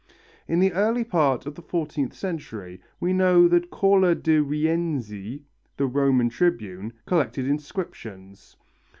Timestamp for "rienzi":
4.39-5.43